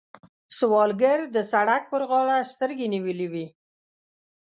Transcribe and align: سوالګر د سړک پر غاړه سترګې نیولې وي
سوالګر 0.57 1.19
د 1.35 1.37
سړک 1.51 1.83
پر 1.91 2.01
غاړه 2.09 2.37
سترګې 2.51 2.87
نیولې 2.93 3.27
وي 3.33 3.47